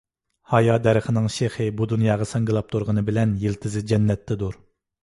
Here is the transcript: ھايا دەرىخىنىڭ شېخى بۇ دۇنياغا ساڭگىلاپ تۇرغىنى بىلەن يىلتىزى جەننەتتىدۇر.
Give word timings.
ھايا 0.53 0.77
دەرىخىنىڭ 0.87 1.27
شېخى 1.35 1.67
بۇ 1.81 1.89
دۇنياغا 1.93 2.29
ساڭگىلاپ 2.33 2.73
تۇرغىنى 2.73 3.07
بىلەن 3.13 3.39
يىلتىزى 3.47 3.87
جەننەتتىدۇر. 3.95 4.61